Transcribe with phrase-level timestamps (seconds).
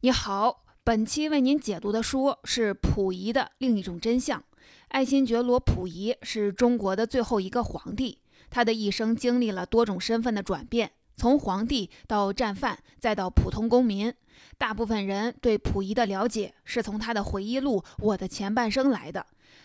[0.00, 4.44] 你好，本期为您解读的书是溥仪的另一种真相。
[4.88, 8.18] 爱新觉罗·溥仪是中国的最后一个皇帝，
[8.50, 14.12] 他的一生经历了多种身份的转变，从皇帝到战犯，再到普通公民。
[14.58, 19.24] 大部分人对溥仪的了解是从他的回忆录《我的前半生》来的。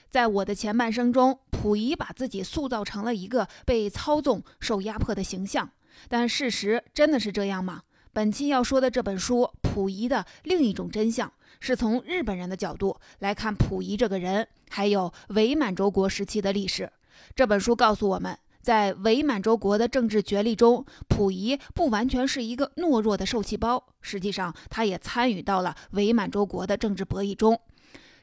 [0.10, 5.70] 在我的前半生中，溥仪把自己塑造成了一个被操纵、受压迫的形象。
[6.08, 7.82] 但事实真的是这样吗？
[8.14, 11.30] 本期要说的这本书《溥仪的另一种真相》，
[11.62, 16.92] 是从日本人的角度来看溥仪这个人，还有伪满洲国时期的历史。
[17.34, 27.58] 这本书告诉我们，在伪满洲国的政治角力中，溥仪不完全是一个懦弱的受气包，实际上他也参与到了伪满洲国的政治博弈中。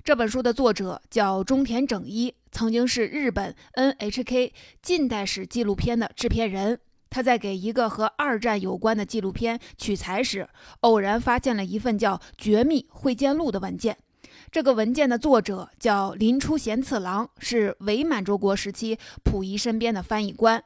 [0.05, 6.79] 这本书的作者叫中田整一，曾经是日本 NHK 近代史纪录片的制片人。
[7.11, 10.49] 他在给一个和二战有关的纪录片取材时，
[10.81, 13.97] 偶然发现了一份叫《绝密会见录》的文件。
[14.51, 20.63] 这个文件的作者叫林初贤次郎，是伪满洲国时期溥仪身边的翻译官。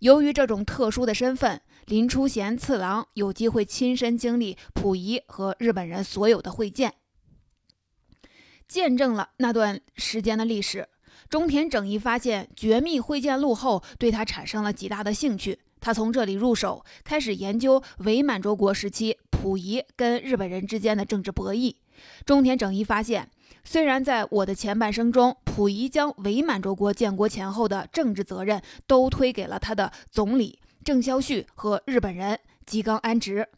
[0.00, 6.92] 由于这种特殊的身份，林初贤次郎有机会亲身经历溥仪和日本人所有的会见，
[8.68, 10.88] 见证了那段时间的历史。
[11.30, 15.60] 中田整一发现《绝密会见录》后，对他产生了极大的兴趣。
[15.82, 21.74] 他从这里入手，开始研究伪满洲国时期溥仪跟日本人之间的政治博弈。
[22.24, 23.28] 中田整一发现，
[23.64, 33.48] 虽然在我的前半生中，溥仪将伪满洲国建国前后的政治责任都推给了他的总理郑孝胥和日本人吉冈安直，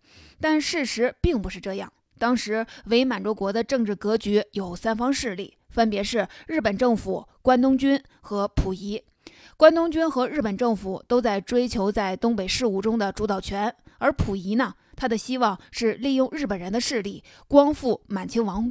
[0.40, 1.92] 但事实并不是这样。
[2.18, 9.02] 当时伪满洲国的政治格局有三方势力，分别是日本政府、关东军和溥仪。
[9.56, 18.68] 关东军和日本政府都在追求在东北事务中的主导权，而溥仪呢，他的希望是利用日本人的势力光复满清王。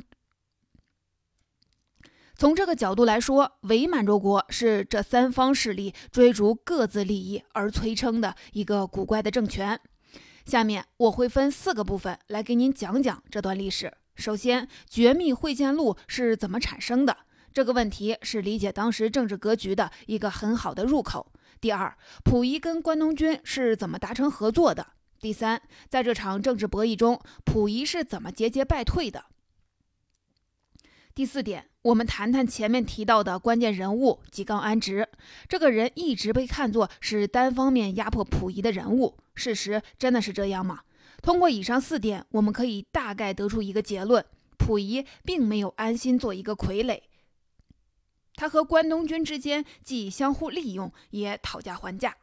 [2.35, 9.79] 从这个角度来说，伪满洲国是这三方势力追逐各自利益而催生的一个古怪的政权。
[10.45, 13.93] 下面我会分四个部分来给您讲讲这段历史。
[14.15, 17.15] 首先，《绝密会见录》是怎么产生的？
[17.53, 21.31] 这个问题是理解当时政治格局的一个很好的入口。
[21.61, 24.87] 第二，溥仪跟关东军是怎么达成合作的？
[25.19, 29.25] 第三，在这场政治博弈中，溥仪是怎么节节败退的？
[31.15, 35.07] 第四点，我们谈谈前面提到的关键人物吉冈安直。
[35.47, 40.81] 这个人一直被看作是单方面压迫溥仪的人物，事实真的是这样吗？
[41.21, 44.25] 通过以上四点，我们可以大概得出一个结论：
[44.57, 46.99] 溥仪并没有安心做一个傀儡。
[48.35, 52.15] 他和关东军之间既相互利用，也讨价还价。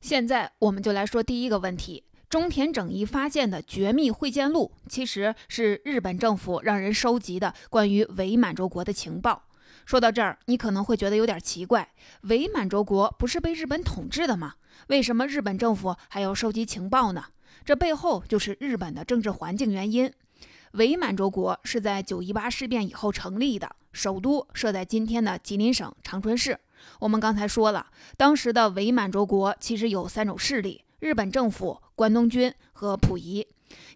[0.00, 9.44] 现在我们就来说第一个问题：中田整一发现的绝密会见录，其实是日本政府让人收集的关于伪满洲国的情报。
[9.84, 11.92] 说到这儿，你可能会觉得有点奇怪：
[12.22, 14.54] 伪满洲国不是被日本统治的吗？
[14.88, 17.24] 为什么日本政府还要收集情报呢？
[17.64, 20.12] 这背后就是日本的政治环境原因。
[20.72, 26.58] 伪满洲国是在九一八事变以后成立的，首都设在今天的吉林省长春市。
[27.00, 27.86] 我们刚才说了，
[28.16, 33.46] 当时的伪满洲国其实有三种势力：日本政府、关东军和溥仪。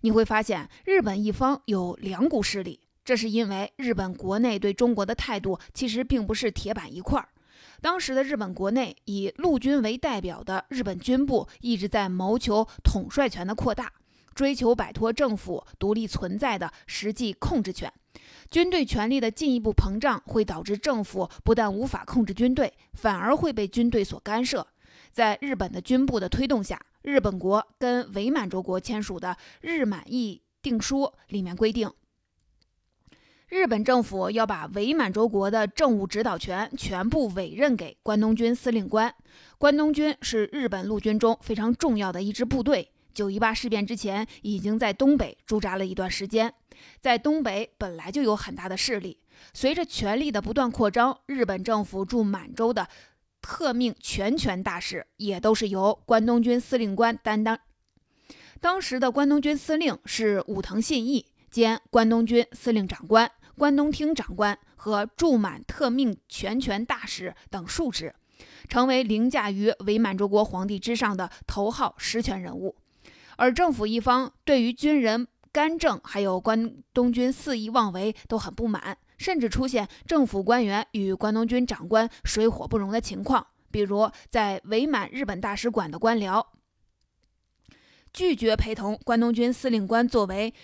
[0.00, 7.28] 你会发现，日本一方有两股势力，这是因为日本国内对中国的态度其实并不是铁板一块儿。
[7.80, 13.92] 当时的日本国内以陆军为代表的日本军部一直在谋求统帅权的扩大。
[14.34, 17.92] 追求摆脱政府独立存在的实际控制权，
[18.50, 24.66] 军队权力的进一步膨胀会导致政府不但无法控制军队，反而会被军队所干涉。
[25.10, 29.28] 在日本的军部的推动下，日本国跟伪满洲国签署的
[29.60, 31.90] 《日满议定书》里面规定，
[33.48, 39.14] 日本政府要把伪满洲国的政务指导权全部委任给关东军司令官。
[39.58, 42.90] 关东军是日本陆军中非常重要的一支部队。
[43.14, 46.52] 九一八事变之前，已经在东北驻扎了一段时间，
[47.00, 49.18] 在东北本来就有很大的势力。
[49.52, 52.88] 随着权力的不断扩张，日本政府驻满洲的
[53.40, 57.58] 特命全权大使也都是由关东军司令官担当。
[58.60, 68.14] 当时的关东军司令是武藤信义，兼关东军司令长官、关东厅长官和驻满特命全权大使等数职，
[68.68, 72.76] 成为凌驾于伪满洲国皇帝之上的头号实权人物。
[73.42, 83.44] 而政府一方对于军人干政还有关东军肆意妄为都很不满，甚至出现政府官员与关东军长官水火不容的情况。
[83.72, 86.46] 比如，在伪满日本大使馆的官僚
[88.12, 90.54] 拒绝陪同关东军司令官作为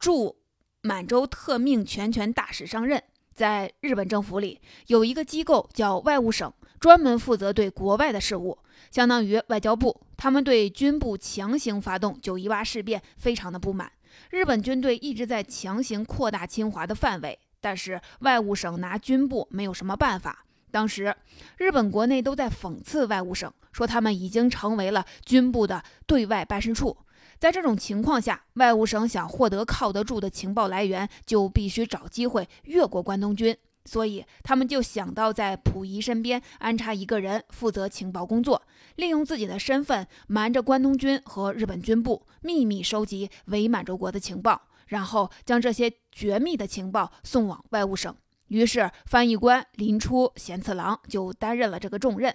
[0.00, 0.36] 驻
[0.80, 3.00] 满洲特命全权大使上任。
[3.34, 8.56] 在日本政府里，有一个机构叫外务省，专门负责对国外的事务，
[8.90, 10.00] 相当于外交部。
[10.16, 13.90] 他们对军部强行发动九一八事变非常的不满。
[14.30, 20.44] 日本军队一直在强行扩大侵华的范围，但是外务省拿军部没有什么办法。
[20.70, 21.14] 当时，
[21.58, 26.96] 日本国内都在讽刺外务省，说他们已经成为了军部的对外办事处。
[27.38, 33.56] 在这种情况下，外务省想获得靠得住的情报来源，就必须找机会越过关东军。
[33.86, 38.62] 所以，他们就想到在溥仪身边安插一个人负责情报工作，
[38.96, 48.16] 利用自己的身份瞒着关东军和日本军部，秘密收集伪满洲国的情报，然后将这些绝密的情报送往外务省。
[48.48, 52.34] 于是，翻译官林初贤次郎就担任了这个重任。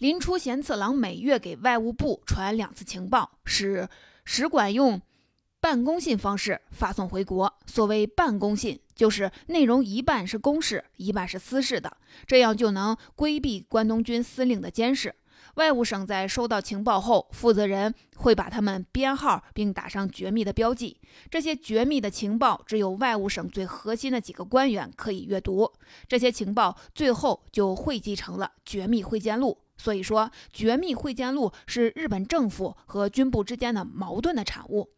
[0.00, 3.86] 林初贤次郎每月给外务部传两次情报，使
[4.24, 4.98] 使馆用
[5.60, 7.58] 办公信方式发送回国。
[7.66, 15.14] 所谓办公信，就是内容一半是公事，一半是私事的，这样就能规避关东军司令的监视。
[15.56, 20.96] 外务省在收到情报后，负责人会把他们编号并打上绝密的标记。
[21.28, 25.70] 这些绝密的情报只有外务省最核心的几个官员可以阅读。
[26.08, 29.58] 这些情报最后就汇集成了绝密会见录。
[29.80, 34.90] 所以说，绝密会见录是日本政府和军部之间的矛盾的产物。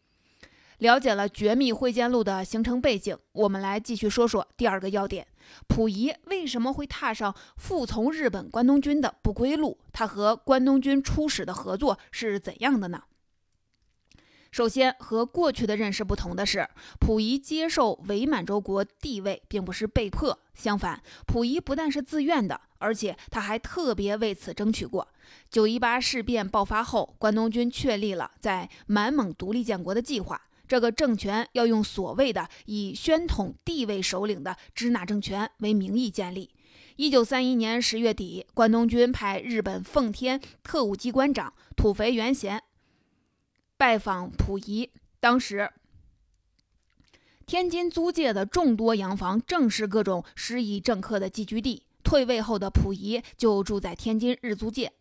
[0.79, 5.25] 了解了绝密会见录的形成背景，我们来继续说说第二个要点：
[5.69, 9.79] 溥仪为什么会踏上服从日本关东军的不归路？
[9.93, 13.03] 他和关东军初始的合作是怎样的呢？
[14.53, 16.69] 首先，和过去的认识不同的是，
[16.99, 25.07] 溥仪接受伪满洲国地位并不是被迫，相反，溥仪不但是自愿的，而且他还特别为此争取过。
[25.49, 36.51] 九一八事变爆发后，关东军确立了在满蒙独立建国的计划，这个政权要用所谓的以宣统地位首领的支那政权为名义建立。
[36.97, 42.61] 一九三一年十月底，关东军派日本奉天特务机关长土肥原贤。
[43.83, 44.89] 拜访溥仪，
[45.19, 45.69] 当时
[47.45, 51.83] 天津租界的众多洋房正是各种失意政客的寄居地。
[52.01, 54.93] 退位后的溥仪就住在天津日租界。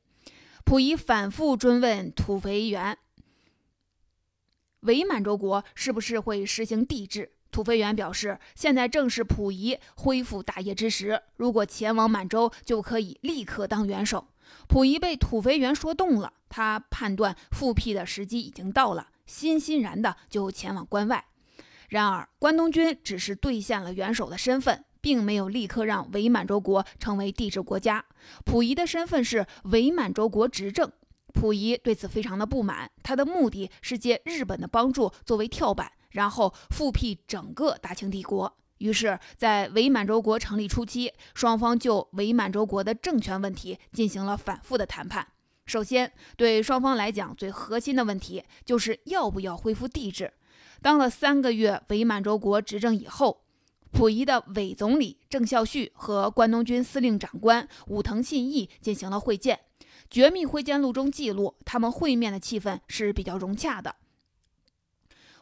[0.65, 2.99] 溥仪反复追问土肥原，
[4.81, 7.31] 伪满洲国是不是会实行帝制？
[7.53, 14.27] 土肥原表示，现在正是溥仪恢复大业之时，如果前往满洲，就可以立刻当元首。
[14.69, 21.25] 溥仪被土肥原说动了，他判断复辟的时机已经到了，欣欣然的就前往关外。
[21.89, 28.05] 然而，关东军只是兑现了元首的身份，并没有立刻让伪满洲国成为帝制国家。
[28.47, 30.91] 溥仪的身份是伪满洲国执政，
[31.35, 32.91] 溥仪对此非常的不满。
[33.03, 38.57] 他的目的是借日本的帮助作为跳板，然后复辟整个大清帝国。
[38.83, 45.25] 于是，在伪满洲国成立初期，双方就伪满洲国的政权问题进行了反复的谈判。
[45.67, 50.33] 首先，对双方来讲，最核心的问题就是要不要恢复帝制。
[50.83, 53.45] 当了三个月伪满洲国执政以后，
[53.93, 59.61] 溥仪的伪总理郑孝胥和关东军司令长官武藤信义进行了会见。
[60.11, 63.95] 绝密会见录中记录，他们会面的气氛是比较融洽的。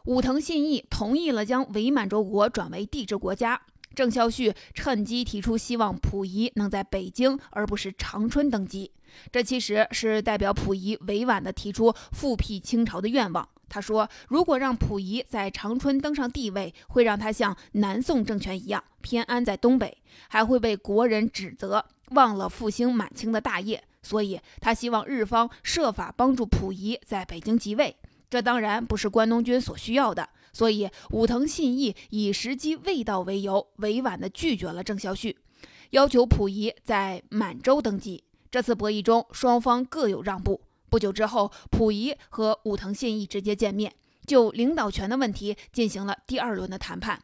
[0.05, 3.61] 武藤信义同意了将伪满洲国转为帝制国家。
[3.93, 8.89] 郑孝胥趁机提出希望溥仪能在北京而不是长春登基，
[9.31, 13.47] 这其实是代表溥仪委婉地提出复辟清朝的愿望。
[13.67, 19.97] 他说，如果让溥仪在长春登上帝位，会让他像南宋政权一样偏安在东北，
[20.29, 23.83] 还会被国人指责忘了复兴满清的大业。
[24.01, 27.95] 所以他希望日方设法帮助溥仪在北京即位。
[28.31, 35.35] 这当然不是关东军所需要的，所以武藤信义以时机未到为由，委婉地拒绝了郑孝胥，
[35.89, 38.23] 要求溥仪在满洲登基。
[38.49, 40.61] 这次博弈中，双方各有让步。
[40.89, 43.93] 不久之后，溥仪和武藤信义直接见面，
[44.25, 47.21] 就领导权的问题进行了第二轮的谈判。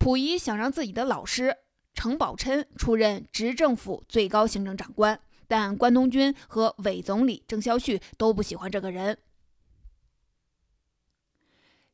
[0.00, 1.56] 溥仪想让自己的老师
[1.94, 9.16] 程宝琛出任执政府最高行政长官，但关东军和伪总理郑孝胥都不喜欢这个人。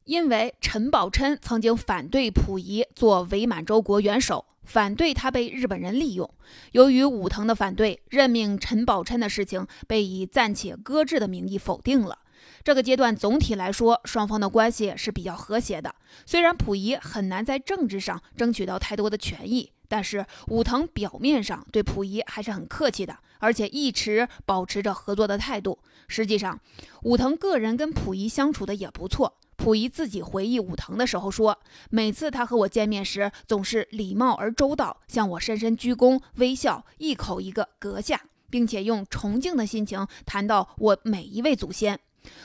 [0.06, 6.30] 因为陈宝琛曾经反对溥仪做伪满洲国元首，反对他被日本人利用。
[6.70, 12.20] 由于武藤的反对，任命陈宝琛的事情被以暂且搁置的名义否定了。
[12.62, 15.92] 这个阶段总体来说，双方的关系是比较和谐的。
[16.24, 25.80] 虽然溥仪很难在政治上争取到太多的权益，但是武藤表面上对溥仪还是很客气的，而且一直保持着合作的态度。
[26.06, 26.60] 实际上，
[27.02, 29.38] 武藤个人跟溥仪相处的也不错。
[29.66, 31.58] 溥仪自己回忆武藤的时候说，
[31.90, 41.98] 每次他和我见面时，总是礼貌而周到，向我深深鞠躬，微笑，一口一个阁下，并且用崇敬的心情谈到我每一位祖先。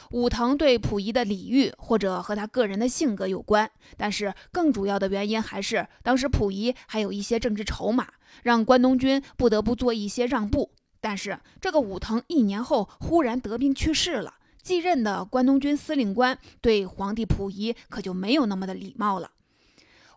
[0.10, 8.08] 武藤对溥仪的礼遇，或者和他个人的性格有关，但是更主要的原因还是当时溥仪还有一些政治筹码，
[8.42, 10.72] 让关东军不得不做一些让步。
[11.00, 19.32] 但是这个武藤一年后忽然得病去世了，继任的关东军司令官对皇帝溥仪可就没有那么的礼貌了。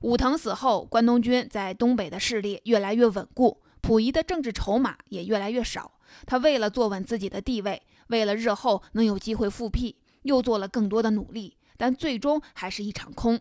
[0.03, 5.93] 武藤死后，关东军在东北的势力越来越稳固，溥仪的政治筹码也越来越少。
[6.27, 7.83] 他为了坐稳自己的地位。
[8.09, 13.41] 为了日后能有机会复辟，又做了更多的努力，但最终还是一场空。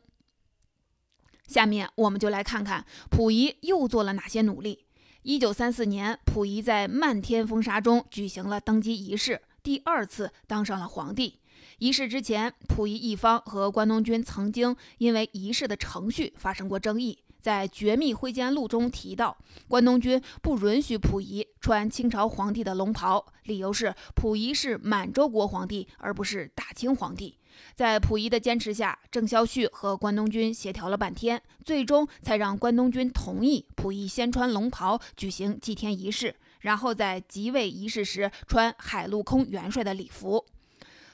[1.46, 4.86] 下面我们就来看看溥仪又做了哪些努力。
[5.24, 11.40] 一九三四年，溥仪在漫天风沙中举行了登基仪式，第二次当上了皇帝。
[11.80, 17.18] 仪式之前，溥仪一方和关东军曾经因为仪式的程序发生过争议。
[17.42, 27.38] 在《绝密会见录》中提到，关东军不允许溥仪穿清朝皇帝的龙袍，理由是溥仪是满洲国皇帝，而不是大清皇帝。
[27.76, 40.46] 在溥仪的坚持下，郑孝胥和关东军协调了半天，最终才让关东军同意溥仪先穿龙袍举行祭天仪式，然后在即位仪式时穿海陆空元帅的礼服。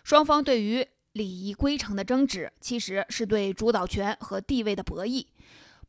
[0.03, 5.25] 双方对于礼仪规程的争执，其实是对主导权和地位的博弈。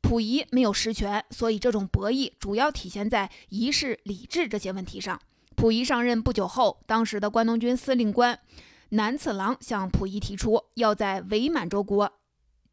[0.03, 5.21] 溥仪没有实权，所以这种博弈主要体现在仪式礼制这些问题上。
[5.57, 8.39] 溥仪上任不久后，当时的关东军司令官
[8.91, 12.11] 南次郎向溥仪提出，要在伪满洲国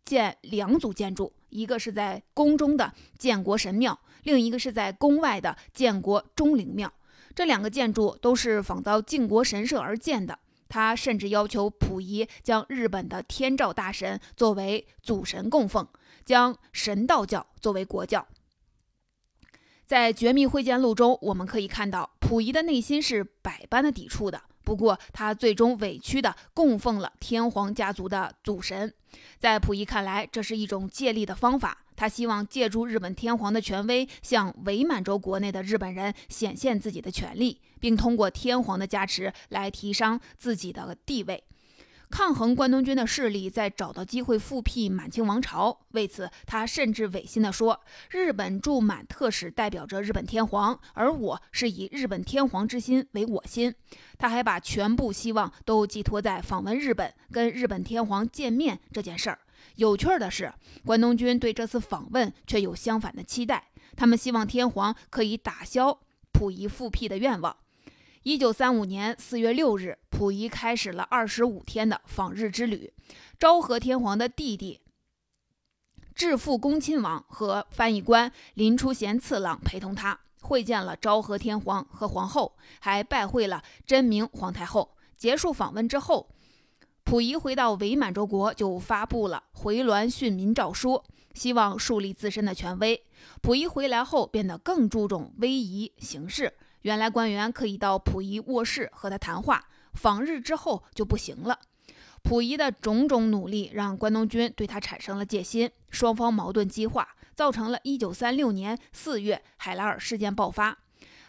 [0.06, 6.92] 建两组建筑，一个是在宫中的建国神庙，另一个是在宫外的建国钟灵庙。
[7.34, 10.38] 这两个建筑都是仿造靖国神社而建的。
[10.68, 15.88] 他甚至要求溥仪将日本的天照大神作为祖神供奉。
[16.26, 18.28] 将神道教作为国教，
[19.86, 24.42] 在《绝密会见录》中，我们可以看到溥仪的内心是百般的抵触的。
[24.66, 28.94] 不过，他最终委屈的供奉了天皇家族的祖神。
[29.40, 31.86] 在溥仪看来，这是一种借力的方法。
[31.98, 41.44] 他希望借助日本天皇的权威，向伪满洲国内的日本人显现自己的权力，并通过天皇的加持来提升自己的地位。
[42.10, 45.78] 抗衡关东军的势力，在找到机会复辟满清王朝。
[45.92, 53.76] 为此，他甚至违心地说：“日本驻满特使代表着日本天皇，而我是以日本天皇之心为我心。”
[54.18, 59.40] 他还把全部希望都寄托在访问日本、跟日本天皇见面这件事儿。
[59.76, 60.54] 有趣的是，
[60.86, 66.00] 关东军对这次访问却有相反的期待，他们希望天皇可以打消
[66.32, 67.56] 溥仪复辟的愿望。
[68.24, 72.92] 一九三五年四月六日，溥仪开始了二十五天的访日之旅。
[73.40, 74.82] 昭和天皇的弟弟
[76.14, 84.98] 致富恭亲王和翻译官林初贤次郎陪同他会见了昭和天皇和皇后，还拜会了真明皇太后。
[85.16, 86.30] 结束访问之后，
[87.08, 91.02] 溥仪回到伪满洲国，就发布了回銮训民诏书，
[91.34, 93.02] 希望树立自身的权威。
[93.42, 96.52] 溥仪回来后，变得更注重威仪形式。
[96.82, 101.58] 原来官员可以到溥仪卧室和他谈话，访日之后就不行了。
[102.24, 110.78] 溥仪的种种努力让关东军对他产生了戒心，双方矛盾激化，造成了一九三六年四月海拉尔事件爆发。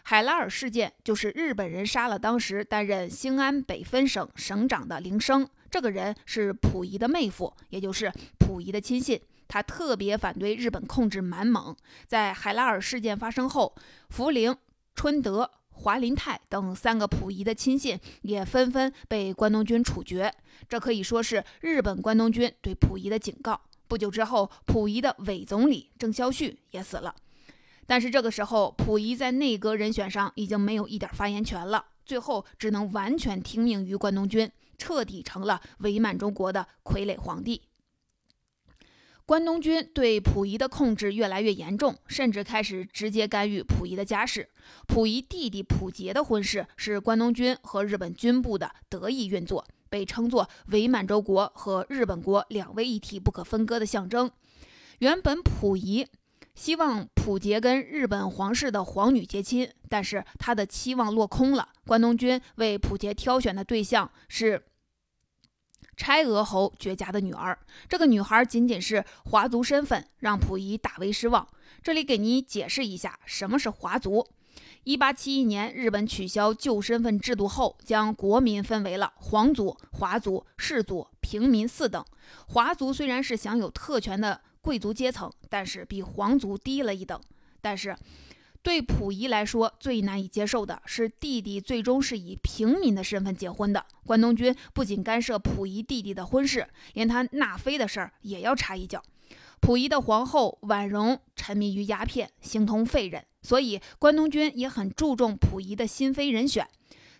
[0.03, 9.19] 海拉尔事件就是日本人杀了当时担任兴安北分省省长的林升，这个人是溥仪的妹夫，也就是溥仪的亲信。
[9.47, 11.75] 他特别反对日本控制满蒙。
[12.07, 13.75] 在海拉尔事件发生后，
[14.09, 14.55] 福陵。
[14.95, 20.29] 春德、华林泰等三个溥仪的亲信也纷纷被关东军处决，
[20.67, 23.61] 这可以说是日本关东军对溥仪的警告。
[23.87, 27.15] 不久之后，溥仪的伪总理郑孝胥也死了。
[27.87, 37.61] 但是这个时候，溥仪在内阁人选上已经没有一点发言权了，最后只能完全听命于关东军，彻底成了伪满洲国的傀儡皇帝。
[39.25, 44.49] 关东军对溥仪的控制越来越严重，甚至开始直接干预溥仪的家事。
[44.87, 54.31] 溥仪弟弟溥杰的婚事是关东军和日本军部的得意运作，被称作伪满洲国和日本国两位一体不可分割的象征。
[54.97, 56.07] 原本溥仪
[56.55, 61.69] 希望溥杰跟日本皇室的皇女结亲，但是他的期望落空了。
[61.85, 64.65] 关东军为溥杰挑选的对象是。
[65.99, 67.59] 拆娥侯绝家的女儿。
[67.89, 71.45] 这个女孩仅仅是华族身份，让溥仪大为失望。
[71.83, 74.25] 这里给你解释一下，什么是华族。
[74.85, 82.03] 一八七一年，日本取消旧身份制度后，将国民分为了皇族、华族、士族、平民四等。
[82.47, 87.19] 华族虽然是享有特权的贵族阶层，但是比皇族低了一等。
[87.59, 87.93] 但是，
[88.61, 93.85] 对溥仪来说，最难以接受的是弟弟最终是以平民的身份结婚的。
[94.05, 99.01] 关东军不仅干涉溥仪弟弟的婚事，连他纳妃的事儿也要插一脚。
[99.61, 103.25] 溥仪的皇后婉容沉迷于鸦片，形同废人。
[103.41, 106.67] 所以，关东军也很注重溥仪的新妃人选。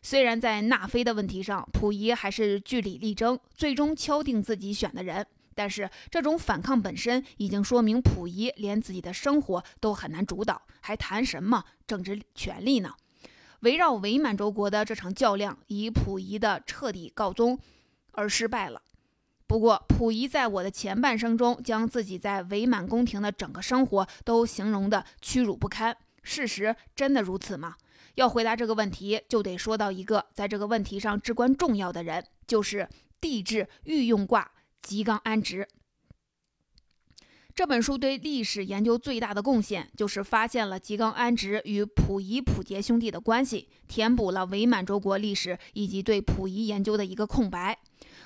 [0.01, 5.25] 虽然在纳妃的问题上，溥仪还是据理力争，最终敲定自己选的人。
[5.59, 12.93] 但是，这种反抗本身已经说明溥仪连自己的生活都很难主导，还谈什么政治权利呢？
[13.59, 17.59] 围绕伪满洲国的这场较量，以溥仪的彻底告终
[18.13, 18.81] 而失败了。
[19.47, 25.93] 不过，溥仪在我的前半生中，将自己在伪满宫廷的整个生活都形容的屈辱不堪。
[26.23, 27.75] 事实真的如此吗？
[28.15, 32.87] 要回答这个问题，就得说到一个在这个问题上至关重要的人，就是
[33.19, 34.49] 帝制御用卦
[34.81, 35.67] 吉冈安直。
[37.55, 47.77] 这本书对历史研究最大的贡献，就是发现了吉冈安直与溥仪、溥杰兄弟的关系，填补了伪满洲国历史以及对溥仪研究的一个空白。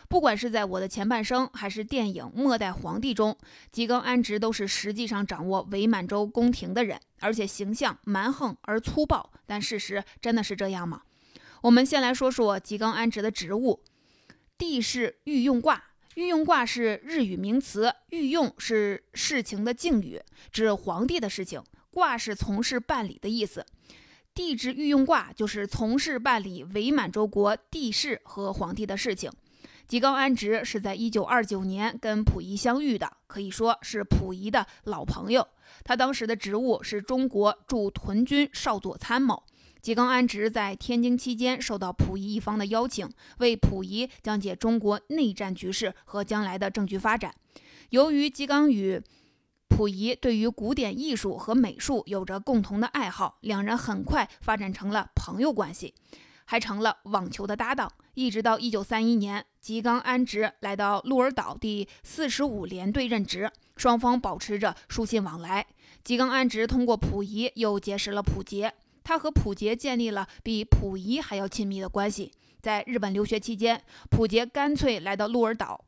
[0.08, 3.36] 不管是在我的前半生，还是电影《末代皇帝》中，
[3.72, 9.32] 吉冈安直都是实际上掌握伪满洲宫廷的人，而且形象蛮横而粗暴。
[9.48, 11.02] 但事实真的是这样吗？
[11.62, 13.84] 我们先来说说吉冈安直的职务——
[14.60, 15.84] 地势御用挂。
[16.16, 23.66] 御用挂是日语名词，御用是事情的敬语，指皇帝的事情；挂是从事办理的意思。
[24.36, 29.32] 帝制御用挂就是从事办理伪满洲国帝室和皇帝的事情。
[29.88, 35.48] 吉刚安直是在一九二九年跟溥仪相遇的，可以说是溥仪的老朋友。
[35.84, 39.44] 他当时的职务是中国驻屯军少佐参谋。
[39.84, 47.36] 吉冈安直在天津期间受到溥仪一方的邀请，为溥仪讲解中国内战局势和将来的政局发展。
[47.90, 49.02] 由于吉冈与
[49.68, 55.94] 溥仪对于古典艺术和美术有着共同的爱好，两人很快发展成了朋友关系，
[56.46, 57.92] 还成了网球的搭档。
[58.14, 65.68] 一直到一九三一年，吉冈安直来到鹿儿岛第四十五联队任职，双方保持着书信往来。
[66.06, 68.74] 吉冈安直通过溥仪又结识了溥杰。
[69.04, 72.32] 他和溥杰建立了比溥仪还要亲密的关系。
[72.62, 75.84] 在日本留学期间，溥杰干脆来到鹿儿岛，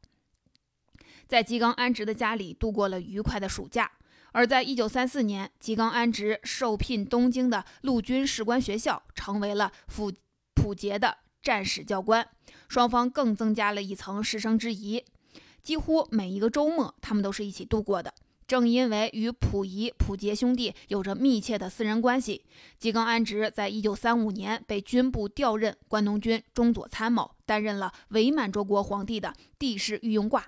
[1.28, 3.91] 在吉冈安直的家里度过了愉快的暑假。
[4.34, 10.12] 而在一九三四年，吉冈安直受聘东京的陆军士官学校，成为了溥
[10.54, 12.28] 溥杰的战史教官。
[12.67, 15.06] 双方更增加了一层师生之谊，
[15.63, 18.13] 几乎每一个周末，他们都是一起度过的。
[18.47, 22.45] 正因为与溥仪、溥杰兄弟有着密切的私人关系，
[22.77, 30.45] 吉冈安直在一九三五年被军部调任关东军中佐参谋，担任了伪满洲国皇帝的帝室御用挂。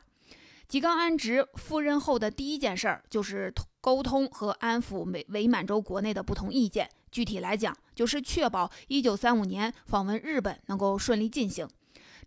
[0.67, 11.67] 吉冈安直赴任后的第一件事儿就是沟通和安抚伪伪满洲国内的不同意见，具体来讲，就是确保一九三五年访问日本能够顺利进行。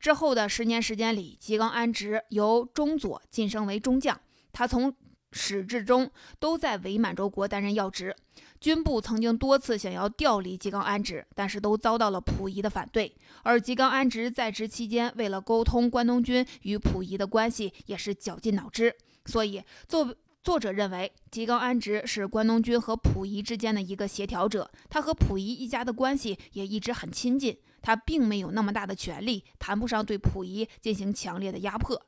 [0.00, 4.18] 之后的十年时间里，吉冈安直由中佐晋升为中将，
[4.52, 4.92] 他从
[5.32, 8.14] 始至终都在伪满洲国担任要职，
[8.60, 13.14] 军部曾经多次想要调离吉冈安直，但是都遭到了溥仪的反对。
[13.42, 18.94] 而吉冈安直在职期间，为了沟通关东军与溥仪的关系，也是绞尽脑汁。
[19.26, 32.02] 所以，作作者认为，吉冈安直是关东军和溥仪之间的一个协调者，他和溥仪一家的关系也一直很亲近，他并没有那么大的权力，谈不上对溥仪进行强烈的压迫。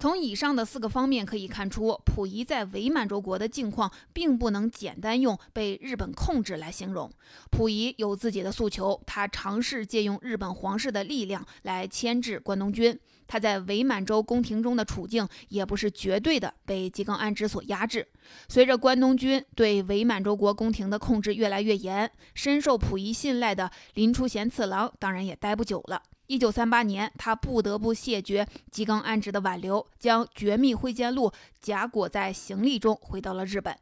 [0.00, 7.10] 从以上的四个方面可以看出，溥仪在伪满洲国的境况并不能简单用被日本控制来形容。
[7.50, 12.96] 溥仪有自己的诉求，他尝试借用日本皇室的力量来牵制关东军。
[13.26, 18.06] 他在伪满洲宫廷中的处境也不是绝对的被吉冈安直所压制。
[18.48, 26.00] 随着关东军对伪满洲国宫廷的控制越来越严，深受溥仪信赖的林初贤次郎当然也待不久了。
[26.28, 33.74] 一九三八年，他不得不谢绝吉冈安直的挽留，将《绝密会见录》夹裹在行李中回到了日本。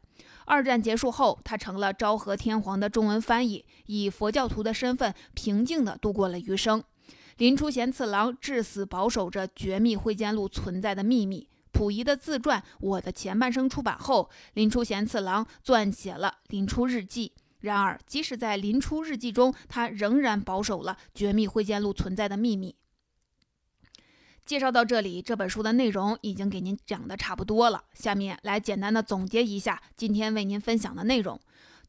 [0.45, 6.81] 二战结束后，他成了昭和天皇的中文翻译，以佛教徒的身份平静地度过了余生。
[7.35, 11.49] 林初贤次郎至死保守着《绝密会见录》存在的秘密。
[11.73, 17.33] 溥仪的自传《我的前半生》出版后，林初贤次郎撰写了《林初日记》。
[17.59, 22.75] 然而，即使在临出日记中，他仍然保守了《绝密会见录》存在的秘密。
[24.45, 27.83] 介绍到这里，这本书的内容已经给您讲的差不多了。
[27.93, 31.37] 下面来简单的总结一下今天为您分享的内容。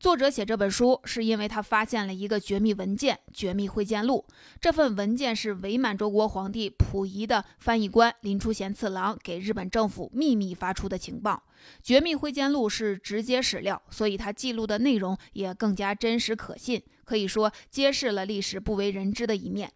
[0.01, 4.25] 作者写这本书是因为他发现了一个绝密文件《绝密会见录》。
[4.61, 11.43] 这份文件是伪满洲国皇帝溥仪的翻译官林初贤次郎给日本政府秘密发出的情报。
[11.83, 19.73] 《绝密会见录》是直接史料，所以他记录的内容也更加真实可信，可以说揭示了历史不为人知的一面。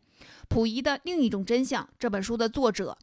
[0.48, 1.88] 溥仪的另一种真相。
[1.98, 2.96] 这本书的作者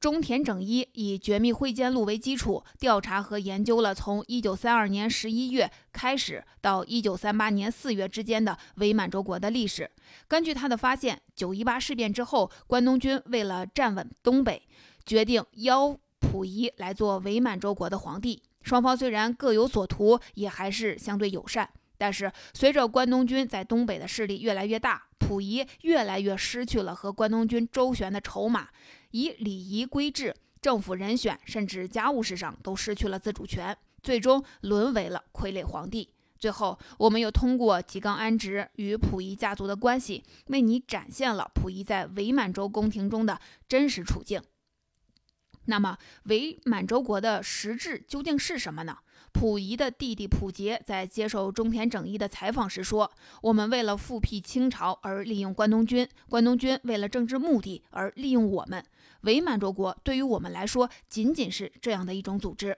[0.00, 9.90] 中田整一以《绝密会见录》为基础，调查和研究了从1932年11月开始到1938年4月之间的伪满洲国的历史。
[10.28, 14.62] 根据他的发现，九一八事变之后，关东军为了站稳东北，
[15.04, 18.40] 决定邀溥仪来做伪满洲国的皇帝。
[18.62, 21.68] 双方虽然各有所图，也还是相对友善。
[22.00, 28.70] 但是，随着关东军在东北的势力越来越大，溥仪越来越失去了和关东军周旋的筹码，
[29.10, 36.08] 以礼仪规制、政府人选甚至家务事上都失去了自主权，最终沦为了傀儡皇帝。
[36.38, 43.38] 最后，我们又通过吉冈安直与溥仪家族的关系，为你展现了溥仪在伪满洲宫廷中的
[43.68, 44.40] 真实处境。
[45.66, 48.96] 那么，伪满洲国的实质究竟是什么呢？
[49.38, 53.08] 溥仪的弟弟溥杰在接受中田整一的采访时说
[53.40, 58.84] ：“我们为了复辟清朝而利用关东军，关东军为了政治目的而利用我们。
[59.20, 62.76] 伪满洲国对于我们来说，仅仅是这样的一种组织。”